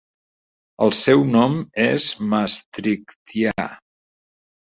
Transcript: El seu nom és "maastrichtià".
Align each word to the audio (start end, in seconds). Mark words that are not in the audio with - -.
El 0.85 0.93
seu 0.99 1.21
nom 1.33 1.57
és 1.83 2.07
"maastrichtià". 2.31 3.69